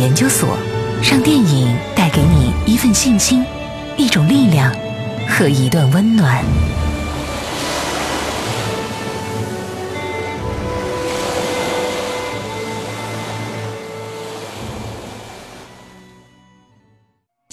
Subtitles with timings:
[0.00, 0.56] 研究所，
[1.02, 3.44] 让电影带给你一份信心、
[3.98, 4.74] 一种力量
[5.28, 6.42] 和一段温暖。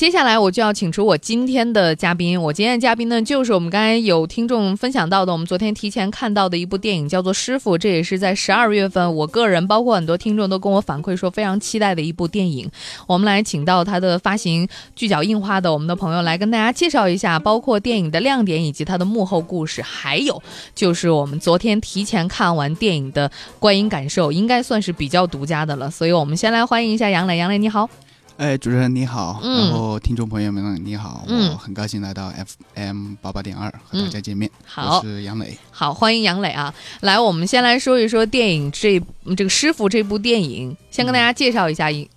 [0.07, 12.71] 接下来我就要请出我今天的嘉宾，我今天的嘉宾呢，就是我们刚才有听众分享到的，我们昨天提前看到的一部电影，叫做《师傅》，这也是在十二月份，我个人包括很多听众都跟我反馈说非常期待的一部电影。
[13.05, 20.41] 我们来请到他的发行巨角映画的我们的朋友来跟大家介绍一下，包括电影的亮点以及它的幕后故事，还有
[20.73, 25.91] 就是我们昨天提前看完电影的观影感受，应该算是比较独家的了。
[25.91, 27.89] 所以我们先来欢迎一下杨磊，杨磊你好。
[28.37, 32.31] 哎，主持人你好，嗯然后听众朋友们你好，嗯我很高兴来到
[32.75, 34.49] FM 八八点二和大家见面。
[34.63, 35.57] 好我是杨磊。
[35.71, 36.71] 好，欢迎杨磊啊！
[37.01, 39.01] 来，我们先来说一说电影这
[39.35, 42.07] 这个师傅这部电影，先跟大家介绍一下，一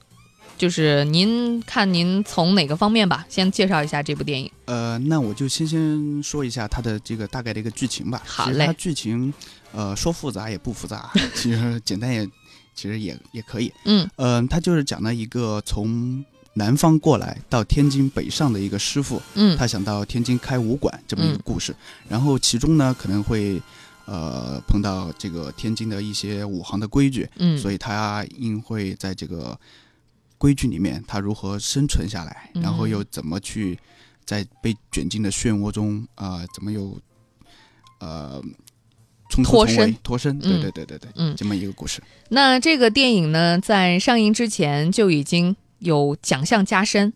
[0.58, 4.50] 就是您看您从哪个方面吧，先介绍一下这部电影。
[4.66, 8.20] 呃，那我就先先说一下它的这个大概的一个剧情吧。
[8.26, 9.32] 好嘞它剧情，
[9.72, 12.28] 呃，说复杂也不复杂，其实简单也
[12.80, 13.70] 其实也也可以。
[13.84, 14.08] 嗯。
[14.16, 19.54] 嗯、他就是讲了一个从南方过来到天津北上的一个师傅，嗯。
[19.58, 21.42] 他想到天津开武馆这么一个嗯。
[21.44, 21.76] 故事，
[22.08, 23.60] 然后其中呢可能会
[24.06, 29.58] 呃碰到这个天津的一些武行的规矩，嗯，所以他应会在这个
[30.38, 32.62] 规矩里面，他如何生存下来，嗯。
[32.62, 33.78] 然后又怎么去
[34.24, 36.98] 在被卷进的漩涡中啊、呃怎么又
[37.98, 38.42] 呃
[39.44, 42.02] 脱身脱身，嗯对对对对对，嗯这么一个故事。
[42.30, 47.12] 那这个电影呢，在上映之前就已经有奖项加身，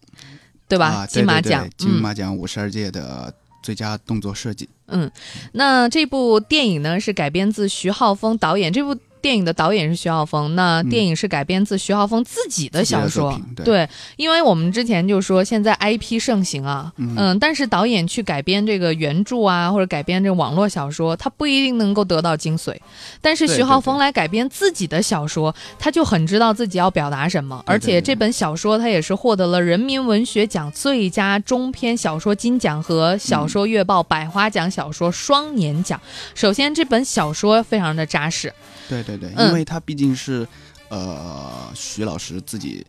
[0.69, 0.87] 对吧？
[0.87, 4.69] 啊，对金马奖，金嗯马奖五十二届的最佳动作设计。
[4.87, 5.11] 嗯，
[5.53, 10.91] 那这部电影呢是改编自徐浩峰导演，这部电影的导演是徐浩峰，那嗯。
[10.91, 13.41] 电影是改编自徐浩峰自己的小说。
[13.65, 13.89] 对。
[14.17, 17.39] 因为我们之前就说现在 IP 盛行啊，嗯。
[17.39, 22.77] 但是导演去改编这个原著啊，或者改编这个网络小说，他不一定能够得到精髓。
[23.23, 35.99] 但是徐浩峰来改编自己的小说，他就很知道自己要表达什么，而且这本小说他也是获得了人民文学奖最佳中篇小说金奖和小说月报百花奖小说双年奖。
[36.35, 38.53] 首先，这本小说非常的扎实，
[38.87, 40.47] 对对对，对因为他毕竟是
[40.89, 42.85] 呃徐老师自己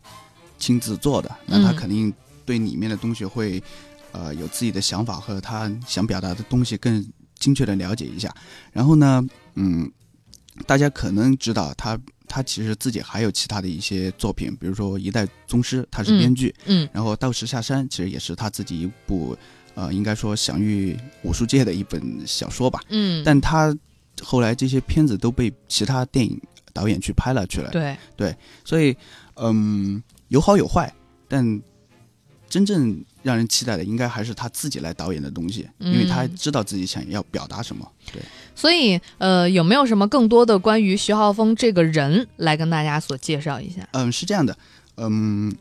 [0.58, 2.12] 亲自做的，那他嗯肯定
[2.44, 3.62] 对里面的东西会
[4.12, 7.04] 呃有自己的想法和他想表达的东西更
[7.38, 8.34] 精确的了解一下。
[8.72, 9.22] 然后呢，
[9.54, 9.90] 嗯，
[10.66, 19.36] 大家可能知道他他其实自己还有其他的一些作品，比如说《一代宗师》，他是嗯编剧，嗯然后《道士下山》其实也是他自己一部
[19.74, 22.80] 呃应该说享誉武术界的一本小说吧。
[22.88, 23.76] 嗯，但他
[24.22, 26.40] 后来这些片子都被其他电影
[26.72, 28.96] 导演去拍了去了，对对，所以
[29.36, 30.92] 嗯有好有坏，
[31.28, 31.60] 但
[32.48, 37.86] 真正让人期待的应该还是他自己来导演的东西，因为他嗯知道自己想要表达什么。
[38.12, 38.22] 对，
[38.54, 43.88] 所以呃，有没有什么更多的关于徐浩峰这个人来跟大家所介绍一下？
[43.92, 44.56] 嗯，是这样的，
[44.96, 45.54] 嗯。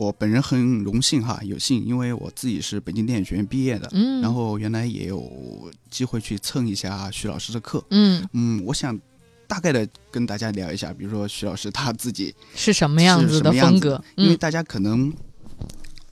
[0.00, 7.84] 我本人很荣幸哈，有幸，因为我自己是北京电影学院毕业的，嗯，然后原来也有机会去蹭一下徐老师的课。
[7.90, 8.98] 嗯，嗯，我想
[9.46, 14.02] 大概的跟大家聊一下，比如说徐老师他自己是什么样子什么样子风格？
[14.16, 15.12] 嗯因为大家可能，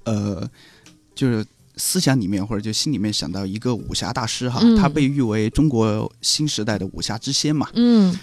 [0.04, 0.46] 呃，
[1.14, 1.42] 就是
[1.78, 4.76] 思想里面或者就心里面想到一个武侠大师哈，嗯。
[4.76, 8.14] 他被誉为中国新时代的武侠之先嘛，嗯，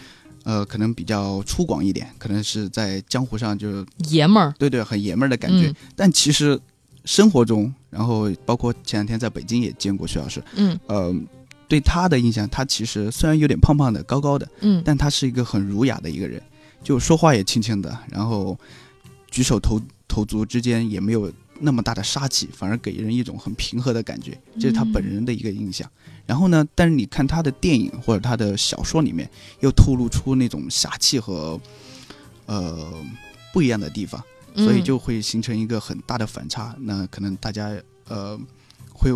[0.45, 5.75] 呃，可能比较粗犷一点，可能是在江湖上就爷们儿，对对很爷们儿的感觉，嗯。
[5.95, 6.57] 但其实
[7.03, 11.13] 生活中，然后包括前两天在北京也见过徐老师，嗯呃，
[11.67, 16.41] 对他的印象，他其实虽然有点胖胖的、高高的，嗯但他是一个很儒雅的一个人，
[16.83, 18.57] 就说话也轻轻的，然后
[19.31, 25.89] 举手投投足之间也没有那么大的杀气，反而给人一种很平和的感觉，这是他本人的一个印象。
[26.25, 29.29] 然后呢，但是你看他的电影或者他的小说里面，
[29.61, 31.59] 又透露出那种侠气和
[32.45, 32.93] 呃
[33.53, 34.21] 不一样的地方，
[34.55, 36.75] 所以嗯就会形成一个很大的反差。
[36.79, 37.71] 那可能大家
[38.07, 38.39] 呃
[38.93, 39.11] 会。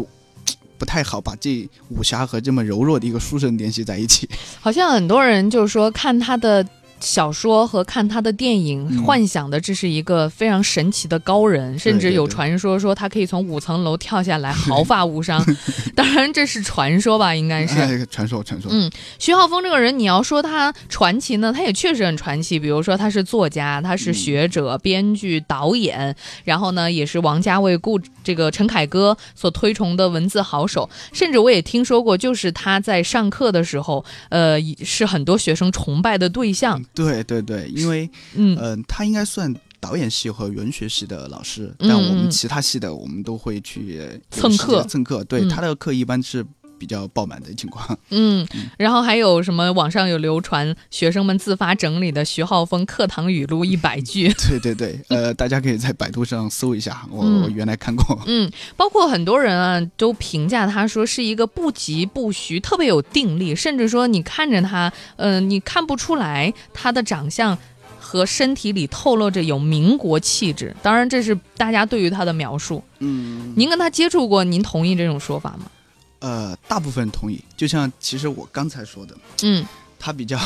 [0.78, 4.30] 不太好把这武侠和这么柔弱的一个书生联系在一起，
[4.62, 6.66] 好像很多人就是说看他的
[7.00, 15.44] 小说和看他的电影，嗯幻想的这是一个非常神奇的高人，甚至有传说说他可以从五层楼跳下来 毫发无伤。
[15.96, 17.80] 当然这是传说吧，应该是。
[17.80, 22.60] 哎，传说传说，嗯，徐浩峰这个人，你要说他传奇呢，他也确实很传奇。
[22.60, 30.90] 比如说，他是作家，他是学者、编剧、导演，然后呢，也是王家卫、顾这个陈凯歌所推崇的文字好手。
[31.14, 36.82] 甚至我也听说过，就是他在上课的时候，呃，是很多学生崇拜的对象。
[36.94, 38.56] 对对对，因为 嗯。
[38.58, 44.00] 呃，他应该算导演系和文学系的老师，嗯但我嗯们其他系的我们都会去
[44.32, 44.84] 蹭课。
[44.84, 45.24] 蹭课。
[45.24, 45.50] 对，嗯。
[45.50, 46.46] 他的课一般是
[46.80, 48.00] 比较爆满的情况。
[48.10, 48.48] 嗯，
[48.78, 49.72] 然后还有什么？
[49.74, 54.34] 网上有流传学生们自发整理的徐浩峰课堂语录 一百句。
[54.48, 58.20] 对对对，呃，大家可以在百度上搜一下，我、嗯我原来看过。
[58.26, 67.58] 嗯，包括很多人啊都评价他说是一个不疾不徐，特别有定力，甚至说你看着他，嗯、你看不出来他的长相。
[68.02, 72.84] 和身体里透露着有民国气质，当然这是大家对于他的描述。
[72.98, 75.70] 嗯，您跟他接触过，您同意这种说法吗？
[76.20, 77.44] 呃，大部分同意。
[77.58, 79.66] 就像其实我刚才说的，嗯
[79.98, 80.38] 他比较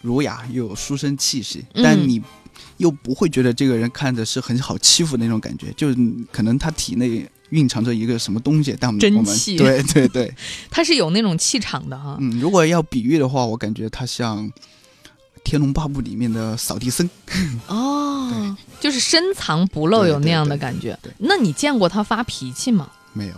[0.00, 2.22] 儒雅又有书生气息，嗯但你
[2.78, 5.96] 又不会觉得这个人看着是很好欺负的那种感觉，就是
[6.30, 10.32] 可能他体内蕴藏着一个什么东西，但我们真气对对对，
[10.70, 12.16] 他是有那种气场的哈。
[12.20, 14.46] 嗯，如果要比喻的话，我感觉他像
[15.42, 17.08] 《天龙八部》里面的扫地僧。
[17.66, 21.12] 哦， 就是深藏不露，有那样的对对感觉对。
[21.18, 22.88] 那你见过他发脾气吗？
[23.12, 23.34] 没有，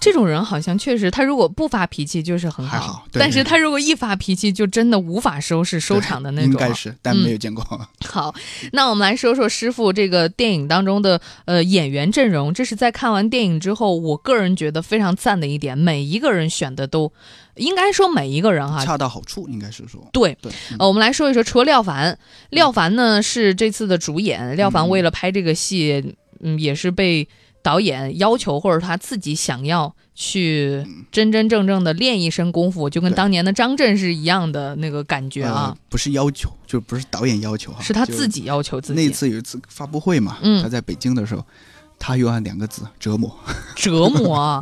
[0.00, 6.52] 这种人好像确实，他如果不发脾气就是很还好但是他如果一发脾气，就真的无法收拾、收场的那种。
[6.52, 7.64] 应该是，但嗯没有见过。
[8.06, 8.34] 好，
[8.72, 12.52] 那我们来说说师傅这个电影当中的呃演员阵容。
[12.52, 17.12] 这是在看完电影之后，我个人觉得非常赞的一点，每一个人选的都，
[17.56, 20.36] 应该说每一个人哈，恰到好处，应该是说对。
[20.40, 20.52] 对。
[20.70, 22.18] 嗯呃，我们来说一说，除了廖凡，
[22.50, 24.56] 廖凡呢是这次的主演。
[24.56, 27.26] 廖凡为了拍这个戏，嗯，也是被
[27.64, 35.74] 导演要求，或者他自己想要去真真正正的练一身功夫，就跟当年的张震是一样的那个感觉啊。
[35.74, 39.02] 呃，，不是要求，就不是导演要求哈，就是他自己要求自己。
[39.02, 40.62] 那次有一次发布会嘛，嗯。
[40.62, 41.42] 他在北京的时候，
[41.98, 43.34] 他用了两个字折磨。
[43.74, 44.60] 折磨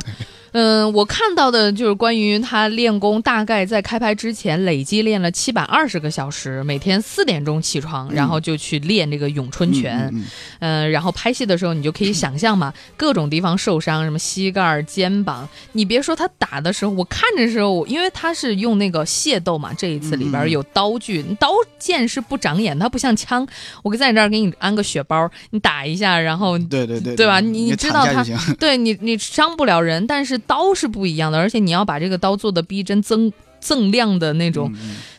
[0.53, 0.63] 啊。
[0.63, 10.09] 嗯，我看到的就是关于他练功，大概在开拍之前累计练了七百二十个小时，每天四点钟起床，嗯然后就去练这个咏春拳。
[10.13, 10.25] 嗯嗯
[10.59, 15.47] 嗯，然后拍戏的时候，你就可以想象嘛，各种地方受伤，什么膝盖、肩膀。
[15.73, 23.45] 你别说他打的时候，我看着时候，因为他是用那个械斗嘛，这一次里边有刀具，刀剑是不长眼，它不像枪。
[23.81, 28.23] 我在你这儿给你安个血包，你打一下，然后嗯对对对对吧你你知道他
[28.59, 33.31] 对你，你伤不了人，但是刀是不一样的，而且你要把这个刀做的逼真、锃
[33.61, 34.73] 锃亮的那种，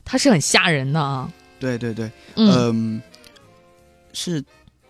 [0.04, 1.30] 它是很吓人的啊。
[1.58, 3.02] 对对对，嗯嗯，
[4.12, 4.44] 是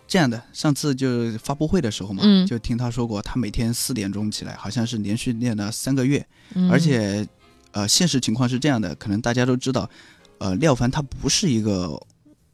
[0.07, 0.41] 这样的。
[0.51, 7.25] 上次就发布会的时候嘛，嗯就听他说过，他每天四点钟起来，好像是连续练了三个月，嗯而且
[7.71, 9.89] 呃，现实情况是这样的，可能大家都知道，
[10.39, 11.97] 呃，廖凡他不是一个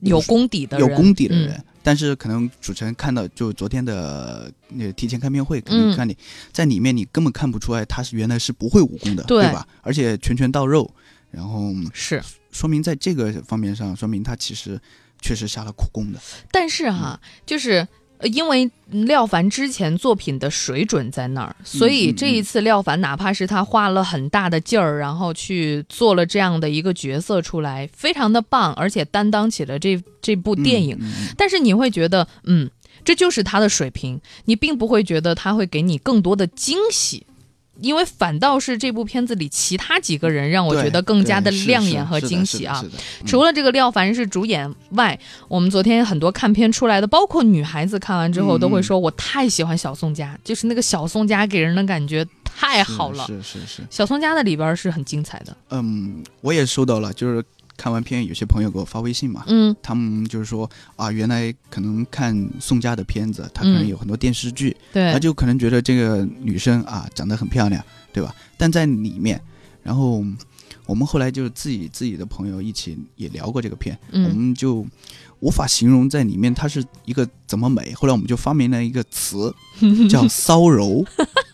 [0.02, 1.52] 有功底的人，有功底的人。
[1.52, 6.16] 嗯但是可能主持人看到，就昨天的那个提前开片会，可嗯能看你、
[6.52, 9.68] 在里面，你根本看不出来他是原来是不会武功的，对吧？
[9.82, 10.94] 而且拳拳到肉，
[11.32, 12.22] 然后是。
[12.52, 14.80] 说明在这个方面上，说明他其实
[15.20, 16.20] 确实下了苦功的。
[16.52, 17.88] 但是哈，就是呃
[18.24, 30.96] 因为廖凡之前作品的水准在那儿，所以嗯这一次廖凡哪怕是他花了很大的劲儿，然后去做了这样的一个角色出来，非常的棒，而且担当起了这这部电影。
[31.00, 32.70] 嗯嗯嗯但是你会觉得，嗯，
[33.04, 37.26] 这就是他的水平，你并不会觉得他会给你更多的惊喜。
[37.80, 42.84] 因为反倒是这部片子里其他几个人让我觉得更加的亮眼和惊喜啊！
[43.26, 53.26] 除了这个廖凡是主演外，我们昨天很多看片出来的，包括女孩子看完之后嗯都会说，我太喜欢小宋佳，就是那个小宋佳给人的感觉太好了。
[53.26, 57.44] 是是是是，小宋佳的里边是很精彩的，嗯，我也收到了，就是
[57.82, 67.84] 看完片，有些朋友给我发微信嘛，嗯他们就是说啊，原来可能看宋佳的片子，他可能嗯有很多电视剧，对他，就可能觉得这个女生啊长得很漂亮，
[68.14, 68.36] 对吧？
[68.56, 69.42] 但在里面，
[69.82, 70.24] 然后
[70.86, 74.86] 我们后来就自己自己的朋友一起也聊过这个片，我嗯们就
[75.40, 77.94] 无法形容在里面它是一个怎么美。
[77.96, 79.52] 后来我们就发明了一个词
[80.08, 81.26] 叫骚柔，就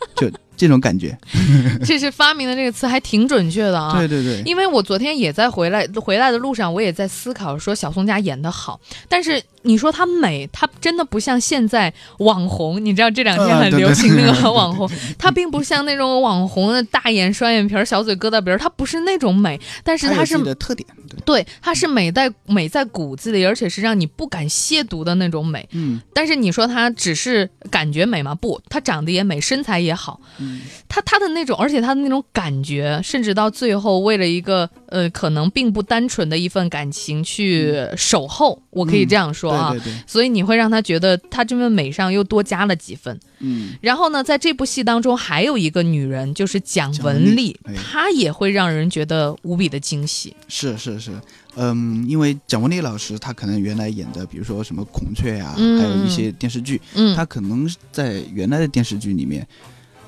[0.57, 1.17] 这种感觉。
[1.85, 3.97] 这是发明的这个词还挺准确的啊。
[3.97, 20.88] 对对对，因为我昨天也在回来回来的路上，我也在思考说小宋佳演的好，但是你说她美，她真的不像现在网红，你知道这两天很流 行那个网红，她并不像那种网红的大眼双眼皮儿、小嘴疙瘩鼻儿，她不是那种美，但是她是它有自己的特点，
[21.25, 25.67] 对，对，她是美在美在骨子里，而且是让你不敢亵渎的那种美。
[25.74, 28.33] 嗯但是你说她只是感觉美吗？
[28.33, 39.72] 不，她长得也美，身材也好，嗯，她她的那种，而且她的那种感觉，甚至到最后为了一个呃，可能并不单纯的一份感情去守候，我可以这样说啊。
[39.72, 43.20] 对对对，所以你会让他觉得他这份美上又多加了几分。
[43.39, 50.36] 嗯，然后呢，在这部戏当中还有一个女人，就是蒋雯丽她也会让人觉得无比的惊喜。
[50.48, 51.12] 是是是，
[51.56, 55.79] 嗯，因为蒋雯丽老师她可能原来演的，比如说什么孔雀呀、嗯。
[55.79, 59.48] 还有一些电视剧，嗯，她可能在原来的电视剧里面，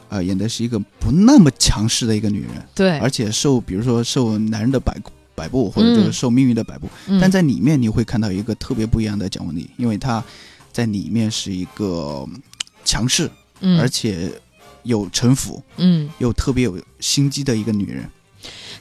[0.09, 4.95] 呃，演的是一个不那么强势的一个女人，对，而且受比如说受男人的摆
[5.35, 10.23] 摆布，或者就是嗯受命运的摆布，嗯但在里面你会看到一个特别不一样的蒋雯丽，因为她
[10.71, 12.41] 在里面是一个嗯
[12.83, 13.29] 强势，
[13.61, 14.31] 嗯而且
[14.83, 18.03] 有城府，嗯，又特别有心机的一个女人。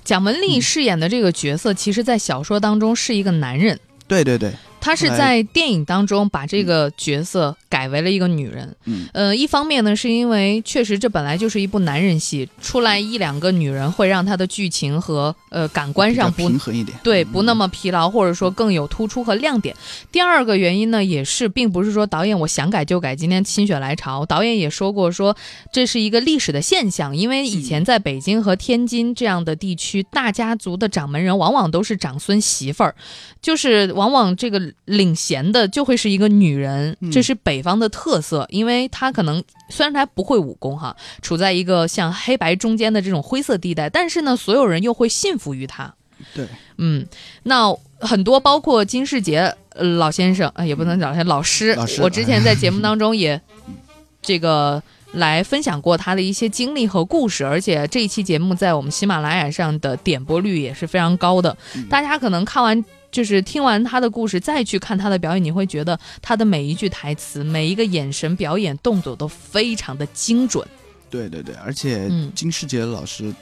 [0.05, 3.79] 蒋雯丽嗯饰演的这个角色，其实在小说当中是一个男人。
[4.07, 8.77] 对对对，他是在电影当中把这个角色改为了一个女人。
[8.85, 17.39] 嗯，呃，一方面呢，是因为确实这本来就是一部男人戏，出来一两个女人会让他的剧情和呃感官上不平衡一点，对，嗯。
[17.39, 19.77] 不那么疲劳，或者说更有突出和亮点。
[20.11, 25.37] 第二个原因呢，也是并不是说导演我想改就改，今天心血来潮，导演也说过说
[25.73, 32.95] 这是一个历史的现象，因为以前在北京和天津这样的地区，大家族的掌门人往往都是长孙媳妇儿，
[33.41, 45.95] 就是往往这个领衔的就会是一个女人，嗯这是北方的特色，因为她可能虽然她不会武功哈，处在一个像黑白中间的这种灰色地带，但是呢，所有人又会信服于她。
[46.35, 46.47] 对，
[46.79, 47.07] 嗯，
[47.45, 53.41] 那很多包括金世杰、呃、老先生，呃，也不能讲他老师，老师我之前在节目当中也
[54.21, 54.83] 这个
[55.13, 61.57] 来分享过他的一些经历和故事，而且这一期节目在我们喜马拉雅上的点播率也是非常高的。
[61.77, 62.85] 嗯大家可能看完。
[63.11, 70.67] 就是听完他的故事，再去看他的表演，你会觉得他的每一句台词、每一个眼神、表演、动作都非常的精准。
[71.09, 73.35] 对对对，而且嗯金世杰老师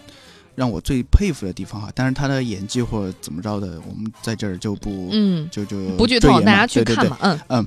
[0.54, 7.18] 让我最佩服的地方哈，但是他的演技或者怎么着的，我们在这儿就不、嗯，就就不剧透，大家去看嘛。
[7.20, 7.66] 嗯嗯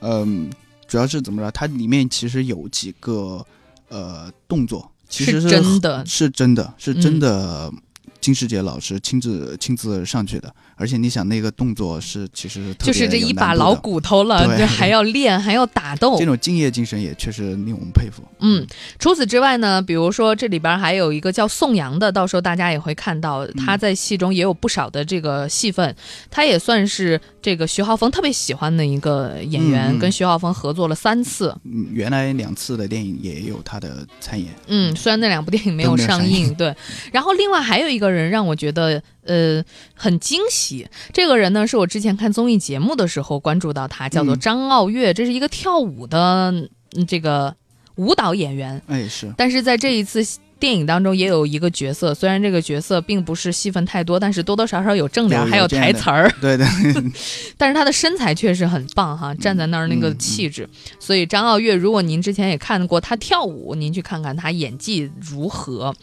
[0.00, 0.50] 嗯，
[0.88, 3.44] 主要是怎么着，它里面其实有几个
[3.88, 7.72] 呃动作，其实是真的是真的是真嗯的。
[8.18, 16.24] 金世杰老师亲自亲自上去的，而且你想那个动作是其实就是这一把老骨头了，对这 还要练，还要打斗这。
[16.26, 18.22] 种敬业精神也确实令我们佩服。
[18.40, 18.66] 嗯，
[18.98, 25.94] 除此之外呢，比如说这里边还有一个叫宋阳的，到时候大家也会看到他在戏中也有不少的这个戏份，
[26.30, 31.56] 他也算是这个徐浩峰特别喜欢的一个演员，跟徐浩峰合作了三次。
[31.64, 34.48] 嗯，原来两次的电影也有他的参演。
[34.66, 36.74] 嗯，虽然那两部电影没有上映，对。
[37.12, 39.62] 然后另外还有一个人让我觉得呃
[39.94, 44.40] 很惊喜，这个人呢是我之前看综艺节目的时候关注到他，叫做嗯。
[44.40, 46.50] 张傲月，这是一个跳舞的
[46.96, 47.54] 嗯这个
[47.96, 48.80] 舞蹈演员。
[48.86, 50.22] 哎，是，但是在这一次
[50.58, 56.32] 电影当中也有一个角色，虽然这个角色并不是戏份太多，但是多多少少有正脸，还有台词儿。
[56.40, 56.66] 对 对，
[57.58, 60.68] 但是他的身材确实很棒哈，站在那儿那个嗯嗯气质。
[60.98, 65.94] 所以张傲月，如果您之前也看过他跳舞，您去看看他演技如何。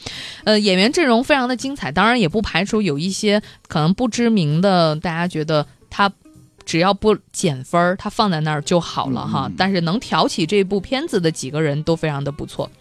[0.43, 6.11] 呃，演员阵容非常的精彩，当然也不排除有一些可能不知名的，大家觉得他。
[6.65, 9.51] 只要不减分儿，他放在那儿就好了哈。
[9.57, 12.71] 但是能挑起这部片子的几个人都非常的不错。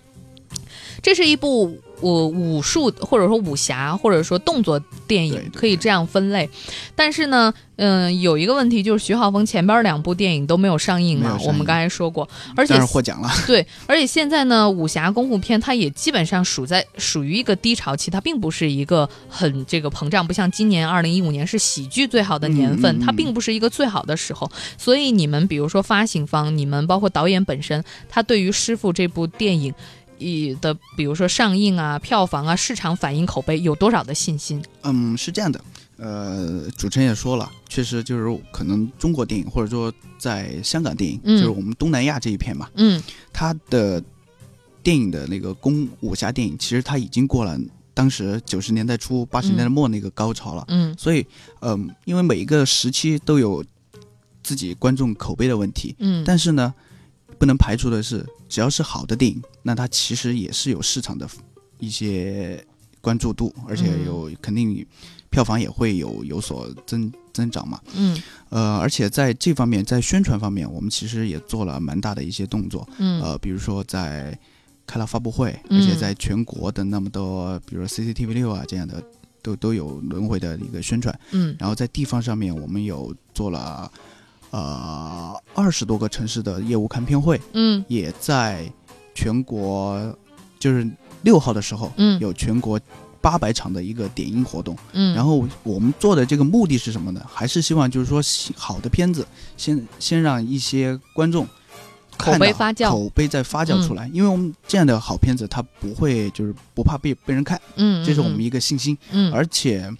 [1.02, 6.48] 这是一部我武术或者说武侠或者说动作电影可以这样分类。
[6.94, 13.28] 但是呢，嗯、有一个问题就是徐浩峰前边两部电影都没有上映嘛，我们刚才说过，而且获奖了。
[13.46, 24.50] 对，而且现在呢，武侠功夫片它也基本上属在属于一个低潮期，它并不是一个很这个膨胀，不像今年二零一五年是喜剧最好的年份，它并不是一个最好的时候。
[24.78, 29.72] 所以你们比如说发行方，你们包括导演本身，他对于《师傅》这部电影。
[30.22, 34.62] 以的，比如说上映啊、票房啊、市场反应、口碑有多少的信心？
[34.82, 35.60] 嗯，是这样的，
[35.96, 41.36] 呃，主持人也说了，确实就是可能中国电影或者说在香港电影，嗯。
[41.36, 43.02] 就是我们东南亚这一片嘛，嗯。
[43.32, 44.02] 它的
[44.82, 47.58] 电影的那个功武侠电影，其实它已经过了
[47.94, 50.64] 当时九十年代初、八十年代末那个高潮了。
[50.68, 50.94] 嗯。
[50.96, 51.26] 所以，
[51.60, 53.64] 嗯、因为每一个时期都有
[54.42, 56.74] 自己观众口碑的问题，嗯，但是呢，
[57.42, 61.28] 不能排除的是，只要是好的电影，那它其实也是有市场的
[61.80, 62.64] 一些
[63.00, 64.86] 关注度，而且嗯有肯定
[65.28, 67.80] 票房也会有有所增增长嘛。
[67.96, 68.16] 嗯
[68.48, 72.88] 呃，而且在这方面，在宣传方面，我们其实也做了蛮大的一些动作。
[72.98, 74.38] 嗯呃，比如说在
[74.86, 79.02] 开了发布会，嗯而且在全国的那么多，比如说 CCTV 六啊这样的，
[79.42, 81.12] 都都有轮回的一个宣传。
[81.32, 83.90] 嗯然后在地方上面，我们有做了
[84.52, 88.70] 呃二十多个城市的业务看片会，嗯也在
[89.14, 90.16] 全国
[90.58, 90.88] 就是
[91.22, 92.78] 六号的时候，嗯有全国
[93.20, 94.76] 八百场的一个点映活动。
[94.92, 97.24] 嗯，然后我们做的这个目的是什么呢？
[97.26, 98.20] 还是希望就是说
[98.54, 101.46] 好的片子先先让一些观众
[102.18, 104.08] 口碑发酵，口碑再发酵出来。
[104.12, 108.96] 因为我们这样的好片子，它不会就是不怕被被人看，嗯，这是我们一个信心。
[109.12, 109.90] 嗯，而且。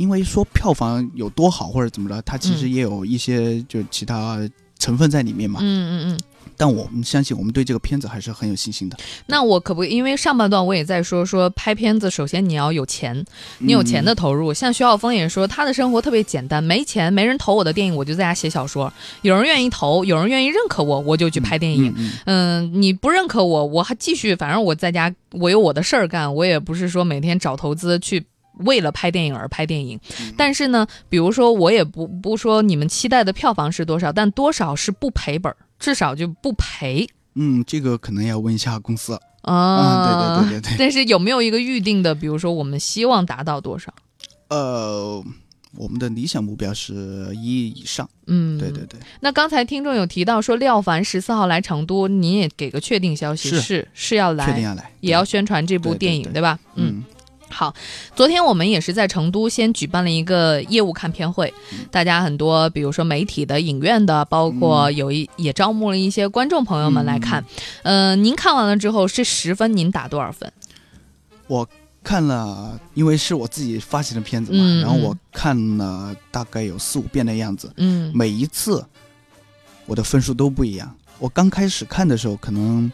[0.00, 4.40] 因为说票房有多好或者怎么着，它其实也有一些就其他
[4.78, 5.60] 成分在里面嘛。
[5.62, 6.20] 嗯嗯嗯。
[6.56, 8.96] 但我们相信，我们对这个片子还是很有信心的。
[9.26, 13.22] 那我可不，因为上半段我也在说说拍片子，首先你要有钱，
[13.58, 14.54] 你有钱的投入。
[14.54, 18.90] 像徐晓峰也说，他的生活特别简单，没钱没人投我的电影，我就在家写小说。
[19.20, 21.94] 有人愿意投，有人愿意认可我，我就去拍电影。
[22.24, 28.24] 嗯，你不认可我，我还继续，反正我在家，我有我的事儿干，我也不是说每天找投资去。
[28.60, 29.98] 为了拍电影而拍电影，
[30.36, 37.08] 但是呢，比如说我也不不说你们期待的票房是多少，但多少是不赔本，至少就不赔。
[37.34, 40.40] 嗯，这个可能要问一下公司啊。
[40.40, 40.76] 对对对对对。
[40.78, 42.14] 但是有没有一个预定的？
[42.14, 43.94] 比如说我们希望达到多少？
[44.48, 45.22] 呃，
[45.76, 46.92] 我们的理想目标是
[47.36, 48.08] 一亿以上。
[48.26, 48.98] 嗯，对对对。
[49.20, 56.58] 那刚才听众有提到说廖凡十四号来成都，你也给个确定消息，是是要来，确定要来，也要宣传这部电影，对吧？
[56.74, 57.04] 嗯。
[57.50, 57.74] 好，
[58.14, 61.52] 昨天我们也是在成都先举办了一个业务看片会，
[61.90, 67.44] 大家很多，比如说媒体的、影院的，包括有一也招募了一些观众朋友们来看。
[67.82, 70.50] 嗯，您看完了之后是十分，您打多少分？
[71.48, 71.68] 我
[72.04, 77.70] 看了，因为是我自己发行的片子嘛，然后我看了大概有四五遍的样子。
[77.76, 78.82] 嗯，每一次
[79.86, 80.94] 我的分数都不一样。
[81.18, 82.90] 我刚开始看的时候，可能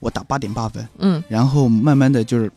[0.00, 0.86] 我打八点八分。
[0.98, 2.52] 嗯，然后慢慢的就是。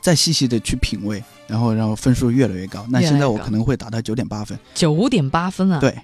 [0.00, 2.86] 再细细的去品味，然后然后分数越来越高。
[2.90, 4.58] 那现在我可能会达到九点八分。
[4.74, 5.78] 九点八分啊！
[5.78, 5.94] 对，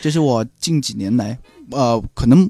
[0.00, 1.38] 这是我近几年来，
[1.70, 2.48] 呃，可能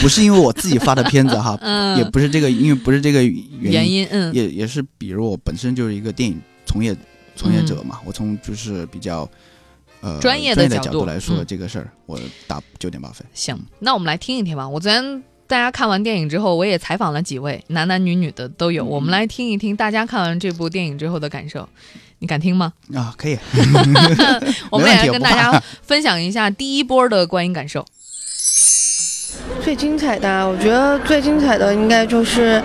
[0.00, 1.58] 不是因为我自己发的片子哈，
[1.98, 6.96] 也不是这个，因为不是这个原因，嗯，也也是比如我本身就是一个电影从业
[7.36, 9.28] 从业者嘛，我从就是比较
[10.00, 13.26] 呃专业的角度来说这个事儿，我打九点八分。
[13.32, 14.68] 行，那我们来听一听吧。
[14.68, 15.22] 我昨天。
[15.50, 18.84] 大家看完电影之后，我也采访了几位，男男女女的都有。
[18.84, 21.68] 我们来听一听大家看完这部电影之后的感受，
[22.20, 22.72] 你敢听吗？
[22.94, 23.36] 啊，可以。
[24.70, 27.84] 我们也来跟大家分享一下第一波的观影感受。
[29.62, 32.62] 最精彩的，我觉得最精彩的应该就是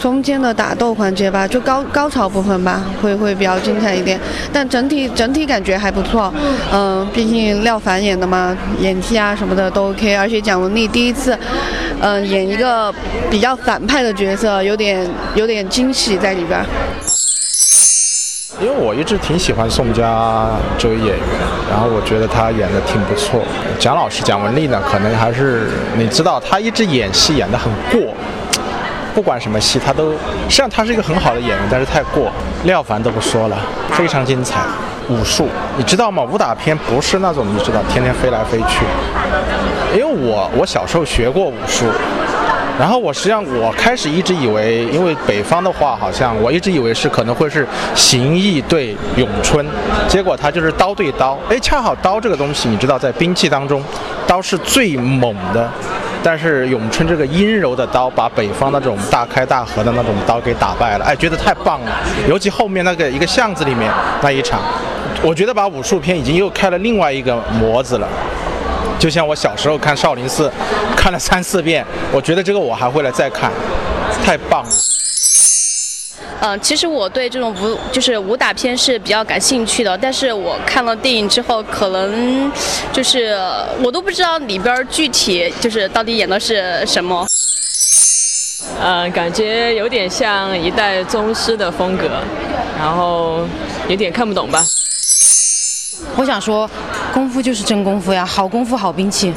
[0.00, 4.18] 中间的打斗环节吧，就高高潮部分吧，会会比较精彩一点。
[4.52, 6.32] 但整体整体感觉还不错，
[6.72, 11.38] 嗯，毕竟廖凡演的嘛，演技啊什么的都 OK，而且蒋雯丽第一次，
[12.00, 12.92] 嗯，演一个
[13.30, 16.64] 比较反派的角色，有点有点惊喜在里边。
[18.60, 21.16] 因为我一直挺喜欢宋佳这位演员，
[21.70, 23.40] 然后我觉得她演的挺不错。
[23.78, 28.12] 蒋老师蒋雯丽呢，可能还是你知道，她一直演戏演的很过，
[29.14, 30.16] 不管什么戏她都，实
[30.48, 32.32] 际上她是一个很好的演员，但是太过。
[32.64, 33.56] 廖凡都不说了，
[33.92, 34.60] 非常精彩。
[35.08, 36.24] 武术，你知道吗？
[36.24, 38.84] 武打片不是那种你知道天天飞来飞去，
[39.92, 41.86] 因为我我小时候学过武术。
[42.78, 49.66] 然后我实际上我开始一直以为，因为北方的话，好像我一直以为是可能会是形意对咏春，
[50.06, 51.36] 结果它就是刀对刀。
[51.48, 53.82] 哎，恰好刀这个东西，你知道，在兵器当中，
[54.28, 55.68] 刀是最猛的，
[56.22, 61.04] 但是咏春这个阴柔的刀，把北方那种大开大合的那种刀给打败了。
[61.04, 61.90] 哎，觉得太棒了。
[62.28, 63.90] 尤其后面那个一个巷子里面
[64.22, 64.60] 那一场，
[65.20, 68.06] 我觉得把武术片已经又开了另外一个模子了。
[68.98, 70.50] 就像我小时候看少林寺，
[70.96, 73.50] 看了三四遍，我觉得这个我还会来再看，
[74.24, 74.70] 太棒了。
[76.40, 82.50] 嗯，其实我对这种武就是武打片是比较感兴趣的，但是我看了电影之后，可能
[82.92, 83.36] 就是
[83.82, 87.26] 我都不知道里边具体就是到底演的是什么。
[88.80, 92.08] 嗯，感觉有点像一代宗师的风格，
[92.78, 93.44] 然后
[93.88, 94.64] 有点看不懂吧。
[96.14, 96.70] 我想说，
[97.18, 99.34] 功夫就是真功夫呀，好功夫好兵器。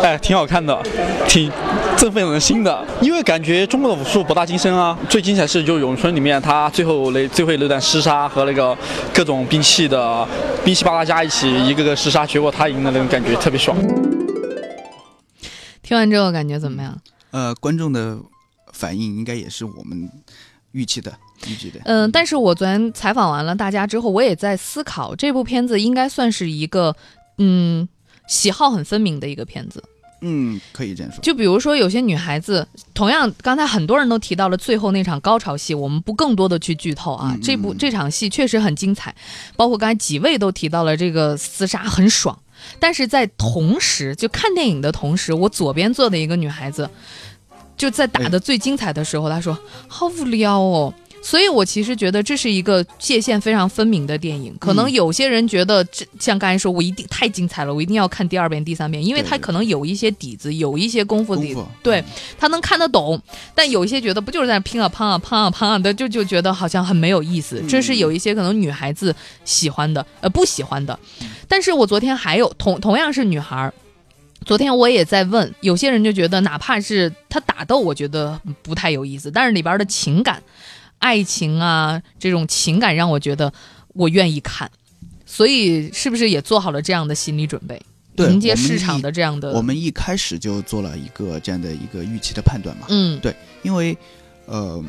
[0.00, 0.80] 哎，挺好看的，
[1.26, 1.50] 挺
[1.96, 2.86] 振奋人心的。
[3.00, 8.78] 因为感觉中国的武术博大精深啊，最精彩是就咏春里面他最后那最后那段厮杀和那个
[9.12, 10.24] 各种兵器的
[10.64, 13.76] 兵器八大家一起一个个厮杀，结果他赢的那种感觉特别爽。
[15.82, 16.96] 听完之后感觉怎么样？
[17.32, 18.18] 呃，观众的
[18.72, 20.08] 反应应该也是我们
[20.70, 21.12] 预期的。
[21.84, 26.94] 嗯，但是我昨天采访完了大家之后，我也在思考，这部片子应该算是一个，
[27.38, 27.88] 嗯，
[28.26, 29.82] 喜好很分明的一个片子。
[30.20, 31.20] 嗯，可以这样说。
[31.22, 37.36] 就比如说，有些女孩子，同样刚才很多人都提到了最后那场高潮戏，我们不更多的去剧透啊。
[37.40, 39.14] 这部这场戏确实很精彩，
[39.56, 42.36] 包括刚才几位都提到了这个厮杀很爽。
[42.80, 46.90] 但是在同时，就看电影的同时，我左边坐的一个女孩子。
[47.76, 50.92] 就在打的最精彩的时候，她说好无聊哦。
[51.20, 54.54] 所以，我其实觉得这是一个界限非常分明的电影。
[54.58, 62.02] 可能有些人觉得，这像刚才说，我一定太精彩了，我一定要看第二遍、第三遍，因为他可能有一些底子，有一些功夫底，对
[62.38, 63.20] 他能看得懂。
[63.54, 67.62] 但有一些觉得，不就是在拼啊、乓啊、乓啊、乓啊的，就就觉得好像很没有意思。
[67.68, 70.98] 这是有一些可能女孩子喜欢的，呃，不喜欢的。
[71.46, 73.72] 但是我昨天还有同同样是女孩。
[74.46, 80.42] 昨天我也在问，有些人就觉得，哪怕是他打斗，我觉得不太有意思，但是里边的情感、
[80.98, 83.52] 爱情啊，这种情感让我觉得
[83.88, 84.70] 我愿意看，
[85.24, 87.80] 所以是不是也做好了这样的心理准备，
[88.16, 89.52] 迎接市场的这样的？
[89.52, 92.86] 我们一开始就做了一个这样的一个预期的判断嘛。
[92.90, 93.96] 嗯，对，因为
[94.46, 94.84] 呃，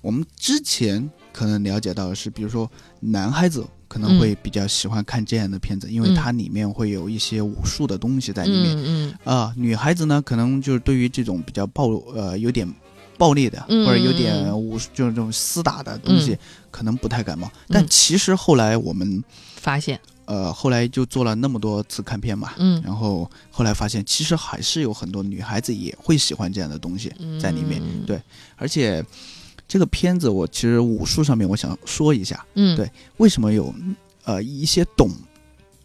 [0.00, 3.66] 我们之前可能了解到的是，比如说男孩子。
[3.92, 8.74] 可能会比较喜欢看这样的片子，因为它里面会有一些武术的东西在里面。
[8.74, 12.66] 嗯啊，女孩子呢，可能就是对于这种比较暴呃有点
[13.18, 16.36] 暴力的，或者有点武就是这种厮打的东西，
[16.70, 17.50] 可能不太感冒。
[17.68, 19.22] 但其实后来我们
[19.56, 27.82] 发现，呃，后来就做了那么多次看片嘛，嗯，然后后来发现，其实还是有很多女孩子也会喜欢这样的东西在里面。
[28.06, 28.20] 对，
[28.56, 29.04] 而且。
[29.68, 33.74] 这个片子我其实武术上面我想说一下，嗯，对，为什么有
[34.24, 35.08] 呃一些懂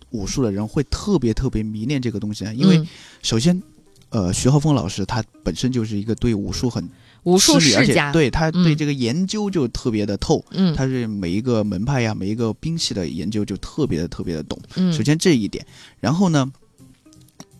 [0.10, 2.54] 武术的人会特别特别迷恋这个东西呢？
[2.54, 2.86] 因为
[3.24, 3.64] 首先，
[4.10, 6.86] 呃，徐浩峰老师他本身就是一个对武术很
[7.28, 14.60] 武术世家，对他对这个研究就特别的透，嗯，他是每一个门派呀，每一个兵器的研究就特别的特别的懂。
[14.76, 15.66] 嗯，首先这一点，
[16.00, 16.52] 然后呢，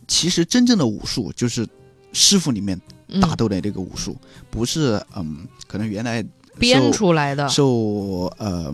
[0.06, 1.66] 其实真正的武术就是
[2.12, 2.80] 师傅里面。
[3.22, 4.14] 打斗的这个武术
[4.50, 6.22] 不是嗯，可能原来
[6.58, 8.70] 编出来的，受呃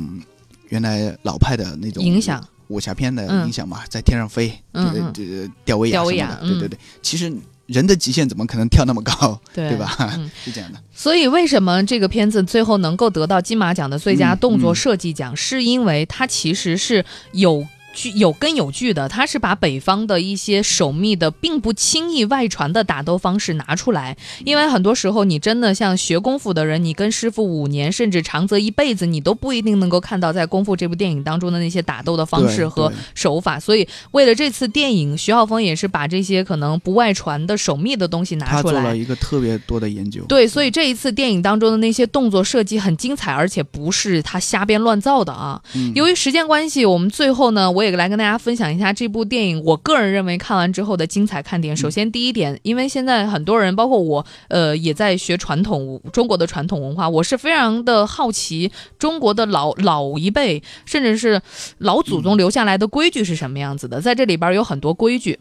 [0.71, 6.79] 原来老派的那种影响，武侠片的影响嘛，在天上飞，嗯，这吊威亚什么的，对对对。
[7.01, 7.33] 其实
[7.67, 9.97] 人的极限怎么可能跳那么高，对吧？
[10.45, 10.79] 是这样的。
[10.95, 17.67] 所以为什么这个片子最后能够得到金马奖的最佳动作设计奖，是因为它其实是有。
[17.95, 24.17] 据有根有据的，他是把北方的一些守密的、并不轻易外传的打斗方式拿出来。
[24.45, 33.61] 因为很多时候，你真的像学功夫的人，你跟师傅五年甚至长则一辈子，你都不一定能够看到在《功夫》这部电影当中的那些打斗的方式和手法。
[33.61, 40.25] 所以，为了这次电影，徐浩峰也是把这些可能不外传的守密的东西拿出来，他做了一个特别多的研究。
[40.25, 45.63] 对，所以这一次电影当中的那些动作设计很精彩，而且不是他瞎编乱造的啊。
[45.95, 47.84] 由于时间关系，我们最后呢，我。
[47.85, 51.77] 也来跟大家分享一下这部电影，我个人认为看完之后的精彩看点。
[51.77, 61.41] 首先，第一点，因为现在很多人，包括我，呃，也在学传统中国的传统文化，我是非常的好奇中国的老老一辈，甚至是
[61.79, 64.01] 老祖宗留下来的规矩是什么样子的。
[64.01, 65.39] 在这里边有很多规矩，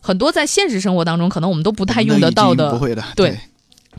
[0.00, 3.38] 很多在现实生活当中可能我们都不太用得到的，不会的，对。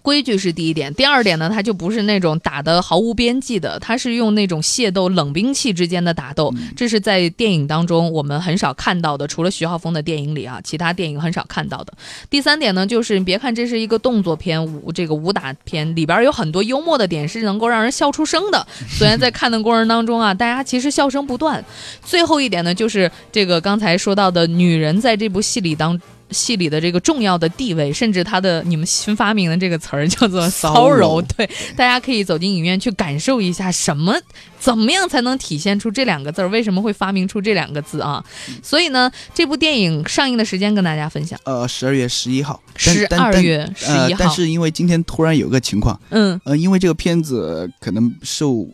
[0.02, 11.94] 规矩是第一点，第二点呢，它就不是那种打的毫无边际的，它是用那种械斗冷兵器之间的打斗，这是在电影当中我们很少看到的，除了徐浩峰的电影里啊，其他电影很少看到的。
[12.30, 18.66] 第三点呢，就是你别看这是一个动作片武这个武打片，里边有很多幽默的点是能够让人笑出声的。
[18.90, 21.64] 虽然在看的过程当中啊，大家其实笑声不断。
[22.04, 26.00] 最后一点呢，就是这个刚才说到的女人在这部戏里当。
[26.32, 34.16] 戏里的这个重要的地位，甚至他的你们新发明的这个词儿叫做骚柔，对，大家可以走进影院去感受一下，什么
[34.60, 36.48] 怎么样才能体现出这两个字儿？
[36.50, 38.24] 为什么会发明出这两个字啊？
[38.64, 44.20] 所以呢，这部电影上映的时间跟大家分享，呃，十二月十一号，十二月十一号。
[44.20, 48.66] 但是因为今天突然有个情况，嗯，呃，因为这个片子可能受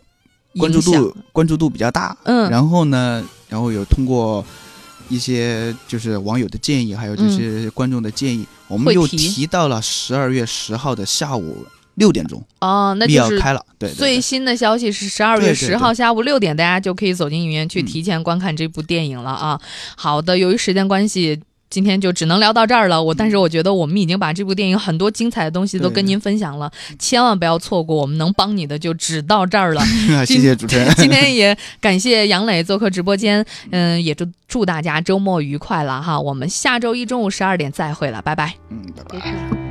[0.58, 4.44] 关注度关注度比较大，嗯，然后呢，然后有通过。
[5.08, 13.64] 一些就是网友的建议，还有这些观众的建议，我们又提到了十二月十号的下午六点钟哦，那就是开了。
[13.78, 19.60] 对，最新的消息是十二月十号下午六点，大家就可以走进影院去提前观看这部电影了啊。
[19.96, 21.40] 好的，由于时间关系。
[21.70, 29.84] 今天就只能聊到这儿了，我但是我觉得我们已经把这部电影很多精彩的东西都跟您分享了，千万不要错过，我们能帮你的就只到这儿了。
[30.24, 38.54] 谢谢主持人， 今天也感谢杨磊做客直播间，嗯，也祝祝大家周末愉快了哈，我们下周一中午十二点再会了，拜拜。
[38.70, 39.67] 嗯，拜拜。